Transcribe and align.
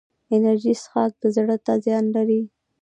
انرژي 0.35 0.73
څښاک 0.81 1.11
زړه 1.35 1.55
ته 1.65 1.73
زیان 1.85 2.05
لري 2.15 2.41